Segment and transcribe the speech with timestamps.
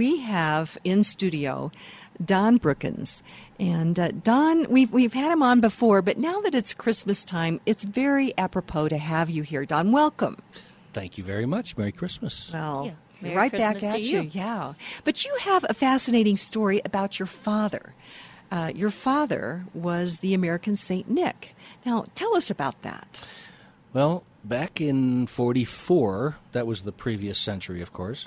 [0.00, 1.70] we have in studio
[2.24, 3.22] Don Brookins.
[3.58, 7.60] And uh, Don, we've, we've had him on before, but now that it's Christmas time,
[7.66, 9.66] it's very apropos to have you here.
[9.66, 10.38] Don, welcome.
[10.94, 11.76] Thank you very much.
[11.76, 12.50] Merry Christmas.
[12.50, 14.22] Well, Merry right Christmas back to at you.
[14.22, 14.72] Yeah.
[15.04, 17.92] But you have a fascinating story about your father.
[18.50, 21.54] Uh, your father was the American Saint Nick.
[21.84, 23.22] Now, tell us about that.
[23.92, 28.26] Well, back in 44, that was the previous century, of course,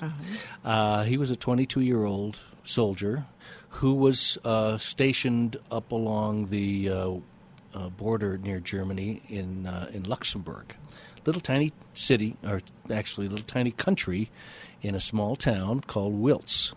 [0.64, 3.24] uh, he was a 22 year old soldier
[3.70, 7.10] who was uh, stationed up along the uh,
[7.74, 10.76] uh, border near Germany in, uh, in Luxembourg.
[11.24, 14.30] Little tiny city, or actually, little tiny country
[14.82, 16.74] in a small town called Wiltz.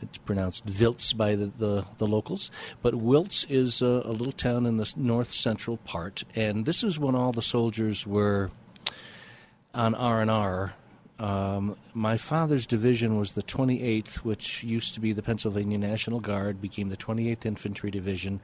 [0.00, 2.50] It's pronounced Wiltz by the, the, the locals,
[2.82, 6.98] but Wiltz is a, a little town in the north central part, and this is
[6.98, 8.50] when all the soldiers were
[9.74, 10.74] on R and R.
[11.18, 16.60] Um, my father's division was the 28th, which used to be the Pennsylvania National Guard,
[16.60, 18.40] became the 28th Infantry Division,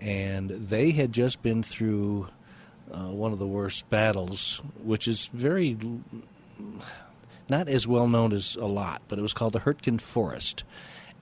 [0.00, 2.28] and they had just been through
[2.90, 5.76] uh, one of the worst battles, which is very
[7.48, 10.64] not as well known as a lot, but it was called the Hurtgen Forest,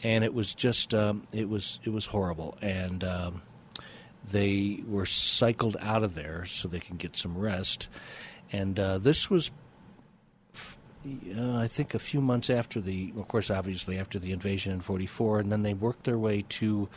[0.02, 3.42] and it was just um, it was it was horrible, and um,
[4.28, 7.88] they were cycled out of there so they can get some rest,
[8.52, 9.50] and uh, this was.
[11.38, 14.80] Uh, I think a few months after the, of course, obviously after the invasion in
[14.80, 16.88] '44, and then they worked their way to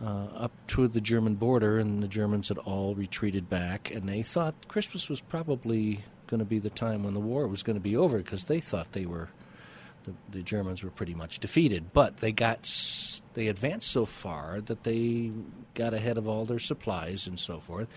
[0.00, 4.22] uh, up to the German border, and the Germans had all retreated back, and they
[4.22, 7.80] thought Christmas was probably going to be the time when the war was going to
[7.80, 9.28] be over because they thought they were
[10.06, 11.92] the, the Germans were pretty much defeated.
[11.92, 12.70] But they got
[13.34, 15.30] they advanced so far that they
[15.74, 17.88] got ahead of all their supplies and so forth.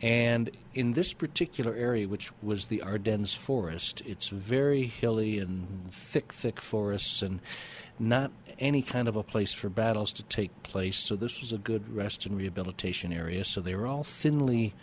[0.00, 6.32] And in this particular area, which was the Ardennes forest, it's very hilly and thick,
[6.32, 7.40] thick forests and
[7.98, 10.96] not any kind of a place for battles to take place.
[10.96, 13.44] So this was a good rest and rehabilitation area.
[13.44, 14.74] So they were all thinly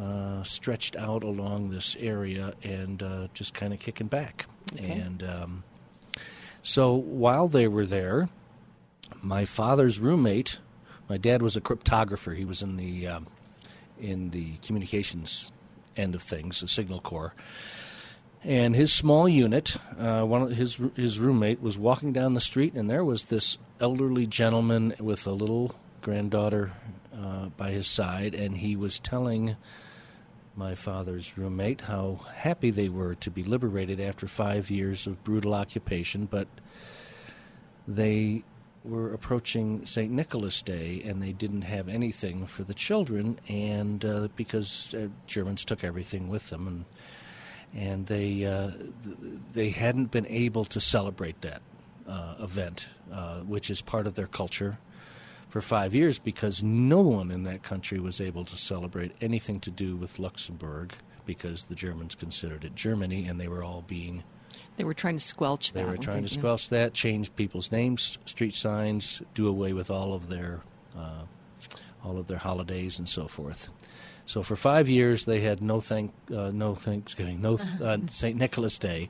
[0.00, 4.46] uh, stretched out along this area and uh, just kind of kicking back.
[4.74, 4.92] Okay.
[4.92, 5.64] And um,
[6.62, 8.28] so while they were there,
[9.22, 10.58] my father's roommate,
[11.08, 12.36] my dad was a cryptographer.
[12.36, 13.26] He was in the um,
[14.00, 15.50] in the communications
[15.96, 17.34] end of things, the signal corps.
[18.44, 22.74] And his small unit, uh, one of his his roommate was walking down the street,
[22.74, 26.72] and there was this elderly gentleman with a little granddaughter
[27.18, 29.56] uh, by his side, and he was telling
[30.54, 35.54] my father's roommate how happy they were to be liberated after five years of brutal
[35.54, 36.48] occupation, but
[37.86, 38.42] they
[38.84, 40.10] were approaching St.
[40.10, 45.64] Nicholas Day and they didn't have anything for the children, and uh, because uh, Germans
[45.64, 46.84] took everything with them, and
[47.74, 49.16] and they uh, th-
[49.52, 51.62] they hadn't been able to celebrate that
[52.08, 54.78] uh, event, uh, which is part of their culture,
[55.48, 59.70] for five years because no one in that country was able to celebrate anything to
[59.70, 60.92] do with Luxembourg
[61.24, 64.22] because the Germans considered it Germany, and they were all being
[64.76, 65.78] They were trying to squelch that.
[65.84, 66.38] they were trying to Yeah.
[66.38, 70.60] squelch that, change people's names, street signs, do away with all of their
[70.96, 71.22] uh,
[72.04, 73.68] all of their holidays and so forth.
[74.24, 78.78] So for five years they had no thank uh, no Thanksgiving, no uh, Saint Nicholas
[78.78, 79.08] Day,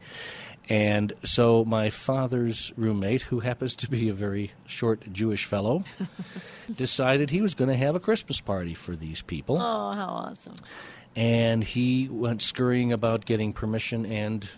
[0.68, 5.84] and so my father's roommate, who happens to be a very short Jewish fellow,
[6.76, 10.54] decided he was going to have a Christmas party for these people Oh, how awesome.
[11.16, 14.48] and he went scurrying about getting permission and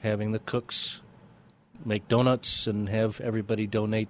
[0.00, 1.00] having the cooks
[1.84, 4.08] make donuts and have everybody donate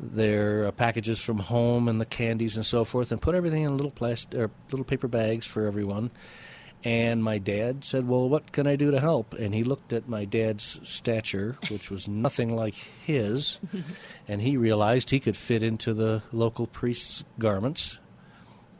[0.00, 3.76] their uh, packages from home and the candies and so forth and put everything in
[3.76, 6.10] little plastic or little paper bags for everyone
[6.84, 10.08] and my dad said well what can i do to help and he looked at
[10.08, 13.58] my dad's stature which was nothing like his
[14.28, 17.98] and he realized he could fit into the local priest's garments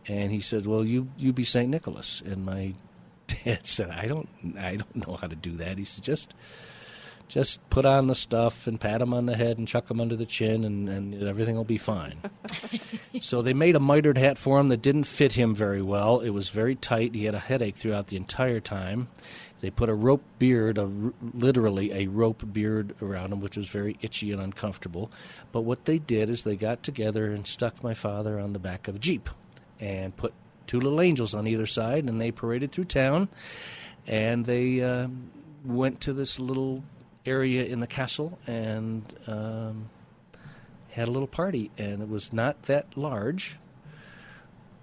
[0.09, 2.75] and he said, "Well, you you be Saint Nicholas." And my
[3.27, 4.29] dad said, "I don't
[4.59, 6.35] I don't know how to do that." He said, "Just
[7.29, 10.17] just put on the stuff and pat him on the head and chuck him under
[10.17, 12.19] the chin, and, and everything will be fine."
[13.21, 16.21] so they made a mitered hat for him that didn't fit him very well.
[16.21, 17.15] It was very tight.
[17.15, 19.09] He had a headache throughout the entire time.
[19.61, 20.89] They put a rope beard, a,
[21.35, 25.11] literally a rope beard around him, which was very itchy and uncomfortable.
[25.51, 28.87] But what they did is they got together and stuck my father on the back
[28.87, 29.29] of a jeep
[29.81, 30.33] and put
[30.67, 33.29] two little angels on either side, and they paraded through town.
[34.07, 35.09] And they uh,
[35.65, 36.85] went to this little
[37.29, 39.91] area in the castle and um,
[40.91, 41.71] had a little party.
[41.79, 43.59] And it was not that large,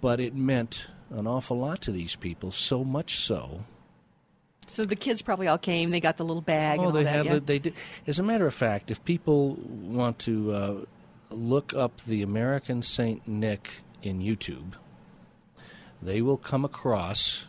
[0.01, 3.63] but it meant an awful lot to these people, so much so
[4.68, 5.92] So the kids probably all came.
[5.92, 6.80] They got the little bag.
[6.80, 7.25] Oh, they that, have.
[7.25, 7.33] yeah?
[7.36, 7.74] the- They did.
[8.07, 10.75] As a matter of fact, if people want to uh,
[11.30, 13.69] look up the American Saint Nick
[14.01, 14.74] in YouTube,
[16.01, 17.48] they will come across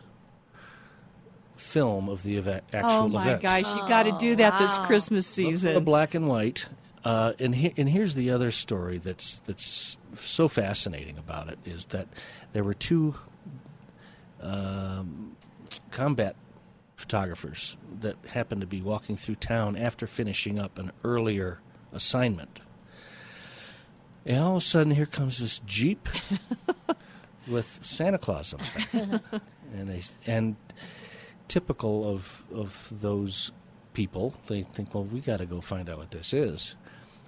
[1.57, 3.43] film of the event, actual oh my event.
[3.43, 4.87] gosh, you got to do that this wow.
[4.87, 5.85] Christmas A season.
[5.85, 6.69] black and white.
[7.05, 11.87] Uh, and he, and here's the other story that's that's so fascinating about it is
[11.87, 12.09] that
[12.53, 13.15] there were two
[14.43, 15.37] um,
[15.91, 16.35] combat
[16.97, 21.61] photographers that happened to be walking through town after finishing up an earlier
[21.93, 22.61] assignment.
[24.25, 26.09] And all of a sudden, here comes this jeep
[27.47, 28.61] with Santa Claus on
[28.93, 29.23] it,
[29.73, 30.57] and they and
[31.49, 33.53] typical of of those
[33.93, 36.75] people, they think, well, we got to go find out what this is.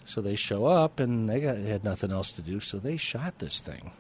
[0.05, 3.41] So they show up, and they got, had nothing else to do, so they shot
[3.41, 3.91] this thing,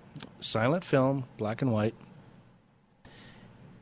[0.41, 1.94] silent film, black and white.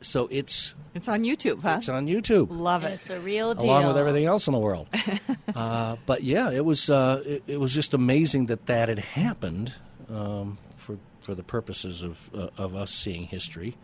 [0.00, 1.76] So it's it's on YouTube, huh?
[1.78, 2.92] it's on YouTube Love it.
[2.92, 3.66] It's the real deal.
[3.66, 4.88] along with everything else in the world.
[5.54, 9.72] uh, but yeah, it was uh, it, it was just amazing that that had happened
[10.08, 13.76] um, for for the purposes of uh, of us seeing history.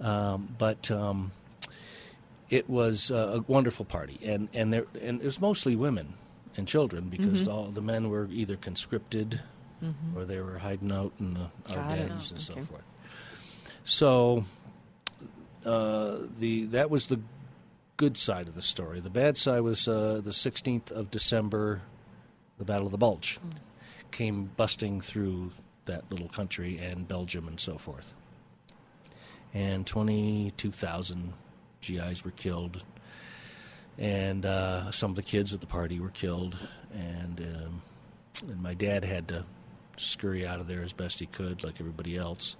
[0.00, 1.32] Um, but um,
[2.50, 6.14] it was uh, a wonderful party, and and there and it was mostly women
[6.56, 9.40] and children because all the men were either conscripted
[10.16, 11.76] or they were hiding out in the it.
[11.76, 12.84] Ardennes and so forth.
[13.84, 14.44] So
[15.64, 17.20] uh, the that was the
[17.96, 19.00] good side of the story.
[19.00, 21.82] The bad side was uh, the 16th of December,
[22.58, 23.38] the Battle of the Bulge
[24.10, 25.50] came busting through
[25.86, 28.14] that little country and Belgium and so forth.
[29.52, 31.32] And 22,000
[31.86, 32.84] GIs were killed,
[33.98, 36.56] and uh, some of the kids at the party were killed,
[36.92, 37.82] and um,
[38.48, 39.44] and my dad had to
[39.96, 42.56] scurry out of there as best he could, like everybody else.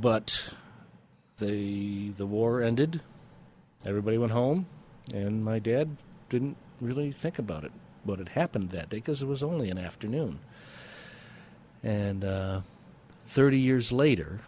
[0.00, 0.54] But
[1.38, 3.00] the the war ended.
[3.86, 4.66] Everybody went home,
[5.12, 5.96] and my dad
[6.30, 7.72] didn't really think about it,
[8.04, 10.38] what had happened that day, because it was only an afternoon.
[11.82, 12.62] And uh,
[13.26, 14.40] 30 years later,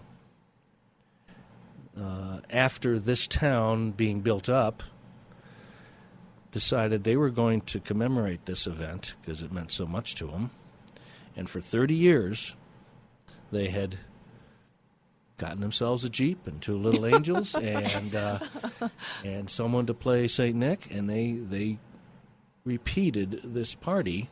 [2.00, 4.82] uh, after this town being built up,
[6.50, 10.50] decided they were going to commemorate this event because it meant so much to them.
[11.36, 12.56] And for 30 years,
[13.50, 13.98] they had
[15.38, 18.38] gotten themselves a jeep and two little angels and uh,
[19.24, 21.78] and someone to play Saint Nick, and they they
[22.64, 24.28] repeated this party,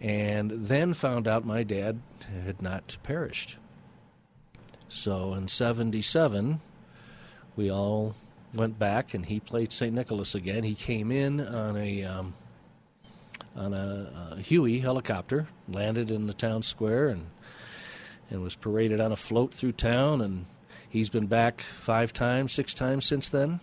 [0.00, 2.00] and then found out my dad
[2.44, 3.58] had not perished.
[4.90, 6.60] So in '77,
[7.56, 8.16] we all
[8.52, 10.64] went back, and he played Saint Nicholas again.
[10.64, 12.34] He came in on a um,
[13.56, 17.26] on a, a Huey helicopter, landed in the town square, and
[18.30, 20.20] and was paraded on a float through town.
[20.20, 20.46] And
[20.88, 23.60] he's been back five times, six times since then.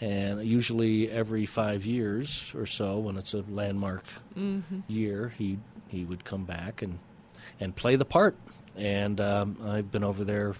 [0.00, 4.04] And usually every five years or so, when it's a landmark
[4.86, 5.58] year, he
[5.88, 7.00] he would come back and
[7.60, 8.36] and play the part.
[8.78, 10.54] And um, I've been over there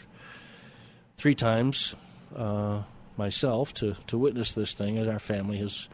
[1.17, 1.95] three times
[2.37, 2.83] uh,
[3.17, 4.99] myself to, to witness this thing.
[4.99, 5.89] And our family has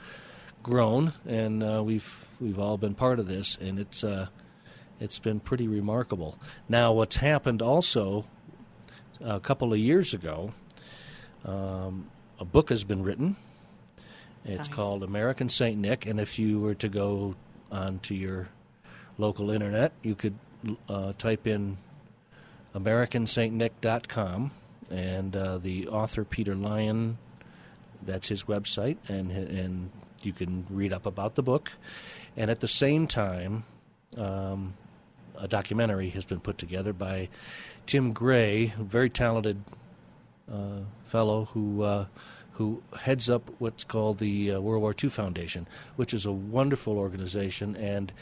[0.62, 4.26] grown, and uh, we've we've all been part of this, and it's uh,
[4.98, 6.36] it's been pretty remarkable.
[6.68, 8.24] Now, what's happened also
[9.20, 10.52] a couple of years ago,
[11.44, 12.10] um,
[12.40, 13.36] a book has been written.
[14.44, 14.76] It's Nice.
[14.76, 17.34] called American Saint Nick, and if you were to go
[17.70, 18.48] onto your
[19.16, 20.34] local internet, you could
[20.88, 21.78] uh, type in
[22.74, 24.50] AmericanSaintNick.com,
[24.90, 27.18] and uh, the author Peter Lion,
[28.02, 29.90] that's his website, and and
[30.22, 31.72] you can read up about the book.
[32.36, 33.64] And at the same time,
[34.16, 34.74] um,
[35.38, 37.28] a documentary has been put together by
[37.86, 39.62] Tim Gray, a very talented
[40.50, 42.06] uh, fellow who uh,
[42.52, 45.66] who heads up what's called the uh, World War II Foundation,
[45.96, 47.74] which is a wonderful organization.
[47.76, 48.12] And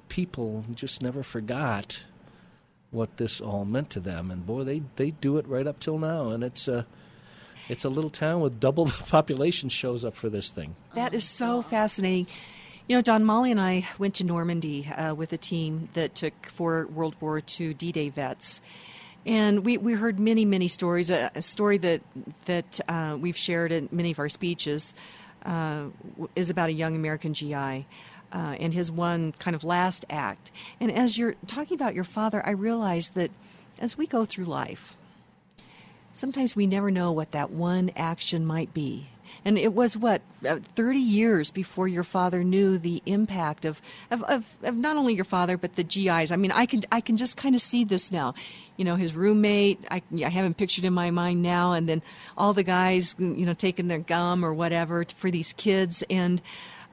[0.08, 2.04] people just never forgot
[2.90, 4.30] what this all meant to them.
[4.30, 6.86] And boy, they they do it right up till now, and it's a
[7.68, 10.76] it's a little town with double the population shows up for this thing.
[10.94, 12.26] That is so fascinating.
[12.88, 16.46] You know, Don Molly and I went to Normandy uh, with a team that took
[16.46, 18.60] four World War II D-Day vets,
[19.26, 21.10] and we, we heard many many stories.
[21.10, 22.00] A, a story that
[22.44, 24.94] that uh, we've shared in many of our speeches
[25.44, 25.86] uh,
[26.36, 27.86] is about a young American GI.
[28.32, 30.50] Uh, and his one kind of last act.
[30.80, 33.30] And as you're talking about your father, I realize that
[33.78, 34.96] as we go through life,
[36.12, 39.08] sometimes we never know what that one action might be.
[39.44, 43.80] And it was what, uh, 30 years before your father knew the impact of,
[44.10, 46.30] of, of, of, not only your father, but the GIs.
[46.30, 48.34] I mean, I can, I can just kind of see this now.
[48.76, 52.02] You know, his roommate, I, I have him pictured in my mind now, and then
[52.36, 56.04] all the guys, you know, taking their gum or whatever for these kids.
[56.10, 56.42] And,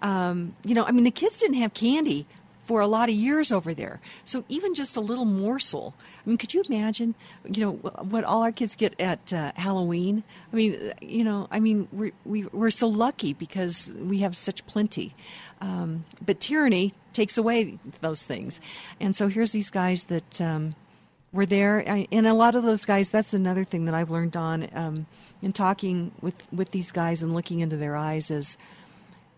[0.02, 2.26] um, you know, I mean, the kids didn't have candy
[2.64, 4.00] for a lot of years over there.
[4.24, 5.94] So even just a little morsel.
[6.26, 7.14] I mean, could you imagine,
[7.46, 10.24] you know, what all our kids get at uh, Halloween?
[10.52, 14.20] I mean, you know, I mean, we're, we, are we are so lucky because we
[14.20, 15.14] have such plenty.
[15.60, 18.62] Um, but tyranny takes away those things.
[19.00, 20.74] And so here's these guys that um,
[21.34, 21.84] were there.
[21.86, 25.06] and a lot of those guys, that's another thing that I've learned on um,
[25.42, 28.58] in talking with, with these guys and looking into their eyes is–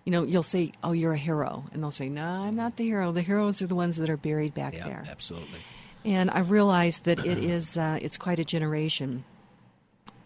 [0.05, 2.83] you know, you'll say, "Oh, you're a hero," and they'll say, "No, I'm not the
[2.83, 3.11] hero.
[3.11, 5.59] The heroes are the ones that are buried back yeah, there." Absolutely.
[6.05, 9.25] And I've realized that it is uh, it's quite a generation.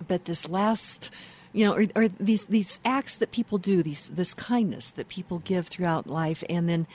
[0.06, 1.10] But this last,
[1.54, 5.40] you know, or, or, these these acts that people do, these this kindness that people
[5.40, 6.86] give throughout life, and then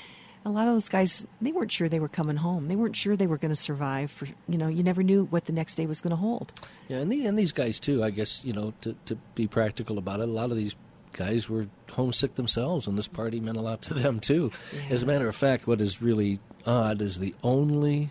[0.45, 2.69] a lot of those guys they weren't sure they were coming home.
[2.69, 4.11] They weren't sure they were going to survive.
[4.11, 6.53] For you know, you never knew what the next day was going to hold.
[6.89, 8.05] Yeah, and, the, and these guys too.
[8.05, 10.77] I guess you know to to be practical about it, a lot of these
[11.15, 14.51] guys were homesick themselves, and this party meant a lot to them too.
[14.73, 14.81] Yeah.
[14.91, 18.11] As a matter of fact, what is really odd is the only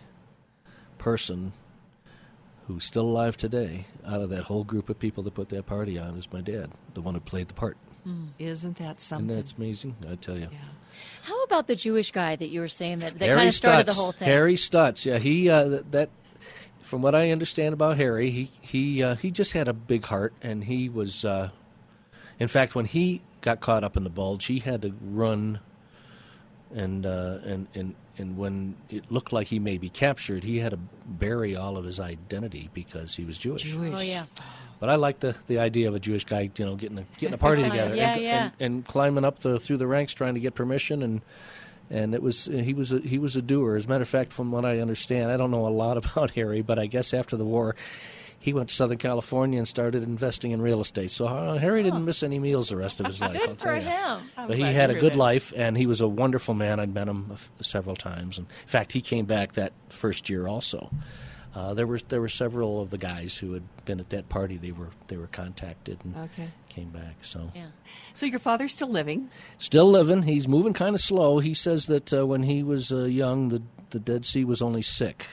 [0.98, 1.54] person
[2.68, 6.00] who's still alive today out of that whole group of people that put that party
[6.00, 7.78] on is my dad, the one who played the part.
[8.08, 8.30] Mm.
[8.40, 9.30] Isn't that something?
[9.30, 10.48] And that's amazing, I tell you.
[10.52, 10.58] Yeah.
[11.24, 13.96] How about the Jewish guy that you were saying that, that kind of started Stutz.
[13.96, 14.28] the whole thing?
[14.28, 16.10] Harry Stutz, yeah, he uh, that.
[16.82, 20.34] From what I understand about Harry, he he uh, he just had a big heart,
[20.42, 21.50] and he was uh,
[22.40, 25.60] in fact, when he got caught up in the bulge, he had to run,
[26.74, 30.72] and uh, and and and when it looked like he may be captured, he had
[30.72, 33.64] to bury all of his identity because he was Jewish.
[33.64, 33.94] Jewish.
[33.96, 34.26] Oh yeah.
[34.80, 37.34] But I like the, the idea of a Jewish guy, you know, getting a getting
[37.34, 38.44] a party together, yeah, and, yeah.
[38.44, 41.22] And, and, climbing up the through the ranks, trying to get permission, and
[41.90, 43.76] and it was he was a, he was a doer.
[43.76, 46.32] As a matter of fact, from what I understand, I don't know a lot about
[46.32, 47.76] Harry, but I guess after the war,
[48.44, 51.12] he went to Southern California and started investing in real estate.
[51.12, 53.40] So uh, Harry didn't miss any meals the rest of his life.
[53.40, 53.82] Good I'll for you.
[53.84, 54.20] him.
[54.36, 56.78] But he had a good life, and he was a wonderful man.
[56.82, 60.92] I'd met him several times, and in fact, he came back that first year also.
[61.56, 64.58] Uh, there were there were several of the guys who had been at that party.
[64.58, 66.50] They were they were contacted and okay.
[66.68, 67.18] came back.
[67.22, 67.68] So yeah.
[68.14, 69.30] So your father's still living?
[69.58, 70.24] Still living.
[70.24, 71.40] He's moving kind of slow.
[71.40, 74.82] He says that uh, when he was uh, young, the the Dead Sea was only
[74.82, 75.28] sick.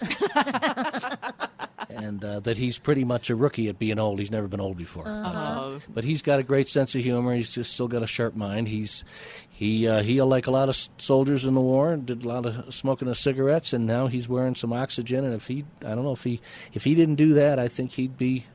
[1.90, 4.18] and uh, that he's pretty much a rookie at being old.
[4.18, 5.06] He's never been old before.
[5.06, 5.78] Uh-huh.
[5.88, 7.34] But, he's got a great sense of humor.
[7.34, 8.68] He's just still got a sharp mind.
[8.68, 9.04] He's
[9.50, 12.74] he uh, he like a lot of soldiers in the war did a lot of
[12.74, 15.24] smoking of cigarettes, and now he's wearing some oxygen.
[15.24, 16.40] And if he, I don't know if he
[16.72, 18.46] if he didn't do that, I think he'd be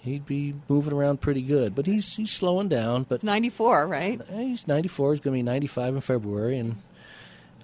[0.00, 1.74] he'd be moving around pretty good.
[1.74, 3.04] But he's he's slowing down.
[3.04, 4.20] But it's ninety four, right?
[4.30, 5.12] He's ninety four.
[5.12, 6.82] He's going to be ninety five in February, and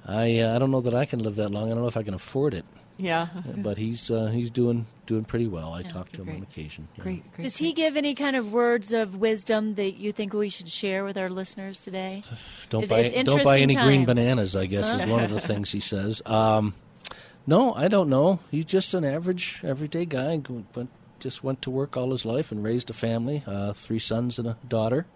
[0.06, 1.66] I uh, I don't know that I can live that long.
[1.66, 2.64] I don't know if I can afford it.
[2.98, 3.28] Yeah.
[3.56, 5.72] but he's uh, he's doing doing pretty well.
[5.72, 6.88] I yeah, talk to him on occasion.
[6.96, 7.02] Yeah.
[7.02, 7.44] Great, great.
[7.44, 11.04] Does he give any kind of words of wisdom that you think we should share
[11.04, 12.24] with our listeners today?
[12.70, 13.86] don't buy don't buy any times.
[13.86, 14.56] green bananas.
[14.56, 16.22] I guess is one of the things he says.
[16.26, 16.74] Um,
[17.46, 18.38] no, I don't know.
[18.50, 20.36] He's just an average, everyday guy.
[20.36, 20.86] But
[21.18, 24.48] just went to work all his life and raised a family, uh, three sons and
[24.48, 25.06] a daughter,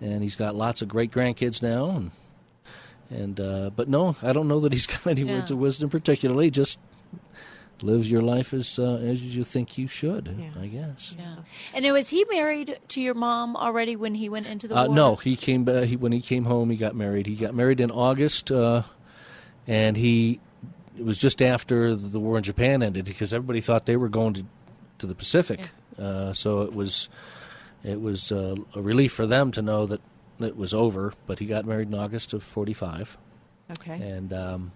[0.00, 1.90] and he's got lots of great grandkids now.
[1.90, 2.10] And
[3.10, 5.38] and uh, but no, I don't know that he's got any yeah.
[5.38, 6.50] words of wisdom particularly.
[6.50, 6.78] Just
[7.82, 10.34] live your life as uh, as you think you should.
[10.38, 10.60] Yeah.
[10.60, 11.14] I guess.
[11.18, 11.36] Yeah.
[11.74, 14.94] And was he married to your mom already when he went into the uh, war?
[14.94, 15.68] No, he came.
[15.68, 17.26] Uh, he, when he came home, he got married.
[17.26, 18.82] He got married in August, uh,
[19.66, 20.40] and he
[20.98, 24.34] it was just after the war in Japan ended because everybody thought they were going
[24.34, 24.46] to
[24.98, 25.60] to the Pacific.
[25.98, 26.04] Yeah.
[26.04, 27.08] Uh, so it was
[27.84, 30.00] it was uh, a relief for them to know that
[30.40, 31.12] it was over.
[31.26, 33.16] But he got married in August of forty five.
[33.80, 33.94] Okay.
[33.94, 34.72] And um,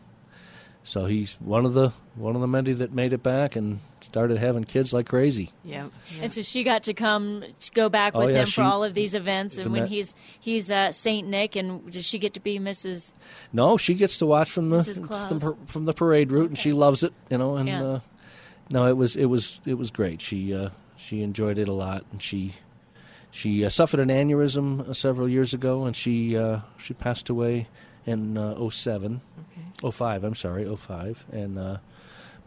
[0.87, 4.39] so he's one of the one of the many that made it back and started
[4.39, 5.51] having kids like crazy.
[5.65, 5.89] Yeah.
[6.15, 6.23] yeah.
[6.23, 8.85] And so she got to come to go back oh, with yeah, him for all
[8.85, 9.59] of these events.
[9.59, 13.13] And when he's he's uh, Saint Nick, and does she get to be Mrs.
[13.53, 16.49] No, she gets to watch from the from, from, the parade route, okay.
[16.51, 17.13] and she loves it.
[17.31, 17.85] You know, and yeah.
[17.85, 18.01] uh,
[18.71, 20.21] no, it was it was it was great.
[20.21, 22.55] She uh, she enjoyed it a lot, and she
[23.33, 27.67] she uh, suffered an aneurysm uh, several years ago, and she uh, she passed away
[28.07, 29.21] in uh, 07.
[29.83, 29.91] Okay.
[29.91, 31.27] 05, I'm sorry, 05.
[31.33, 31.77] And uh,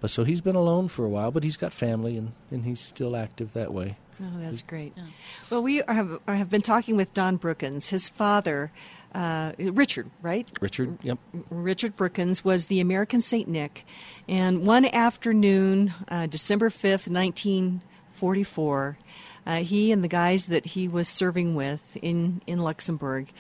[0.01, 2.79] but so he's been alone for a while, but he's got family and, and he's
[2.79, 3.97] still active that way.
[4.21, 4.93] Oh, that's great.
[4.95, 5.03] Yeah.
[5.49, 7.89] Well, we have, have been talking with Don Brookins.
[7.89, 8.71] His father,
[9.13, 10.51] uh, Richard, right?
[10.59, 11.17] Richard, yep.
[11.49, 13.47] Richard Brookins was the American St.
[13.47, 13.85] Nick.
[14.27, 18.97] And one afternoon, uh, December 5th, 1944,
[19.45, 23.31] uh, he and the guys that he was serving with in, in Luxembourg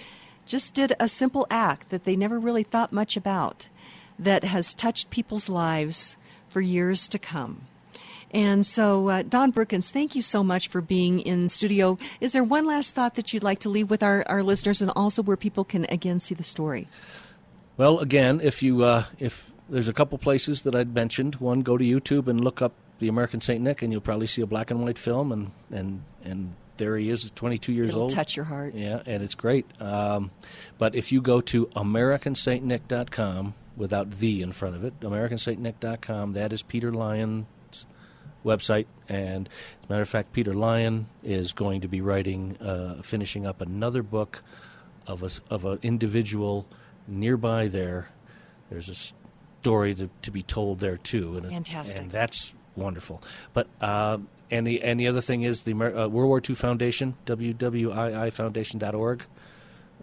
[0.49, 3.67] just did a simple act that they never really thought much about
[4.17, 7.61] that has touched people's lives for years to come.
[8.31, 11.97] And so, uh, Don Brookins, thank you so much for being in studio.
[12.19, 14.91] Is there one last thought that you'd like to leave with our, our listeners and
[14.95, 16.87] also where people can again see the story?
[17.77, 21.77] Well, again, if you uh, if there's a couple places that I'd mentioned, one go
[21.77, 24.69] to YouTube and look up the American Saint Nick, and you'll probably see a black
[24.69, 28.13] and white film, and and and there he is, 22 years It'll old.
[28.13, 28.73] Touch your heart.
[28.73, 29.65] Yeah, and it's great.
[29.79, 30.31] Um,
[30.79, 36.63] but if you go to AmericanSaintNick.com without the in front of it, AmericanSaintNick.com, that is
[36.63, 37.45] Peter Lion's
[38.43, 38.87] website.
[39.07, 39.47] And
[39.81, 43.61] as a matter of fact, Peter Lion is going to be writing, uh, finishing up
[43.61, 44.41] another book
[45.05, 46.67] of a, of an individual
[47.07, 48.09] nearby there.
[48.69, 48.95] There's a
[49.61, 51.37] story to, to be told there too.
[51.37, 52.01] And, Fantastic.
[52.01, 53.21] And that's wonderful.
[53.53, 54.19] But uh,
[54.51, 59.23] and the and the other thing is the uh, World War II Foundation, wwiifoundation.org.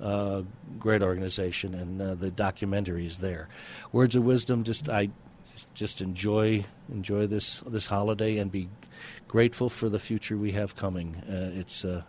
[0.00, 0.42] Uh,
[0.78, 3.48] great organization, and uh, the documentary is there.
[3.92, 4.62] Words of wisdom.
[4.62, 5.08] Just I
[5.74, 8.68] just enjoy enjoy this this holiday and be
[9.26, 11.16] grateful for the future we have coming.
[11.28, 12.02] Uh, it's uh,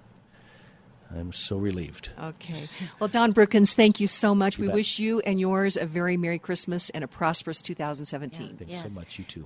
[1.16, 2.10] I'm so relieved.
[2.22, 2.68] Okay.
[3.00, 4.58] Well, Don Brookins, thank you so much.
[4.58, 4.76] You we bet.
[4.76, 8.42] wish you and yours a very Merry Christmas and a prosperous 2017.
[8.42, 8.54] Yeah.
[8.58, 8.84] Thanks yes.
[8.84, 9.18] so much.
[9.18, 9.46] You too.